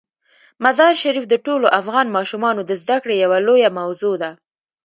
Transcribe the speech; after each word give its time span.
مزارشریف 0.63 1.25
د 1.29 1.35
ټولو 1.45 1.65
افغان 1.79 2.07
ماشومانو 2.17 2.61
د 2.65 2.71
زده 2.83 2.97
کړې 3.03 3.15
یوه 3.23 3.37
لویه 3.47 3.69
موضوع 3.79 4.15
ده. 4.21 4.31